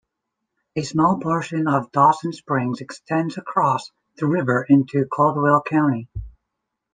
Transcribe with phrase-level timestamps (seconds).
[0.75, 6.09] A small portion of Dawson Springs extends across the river into Caldwell County.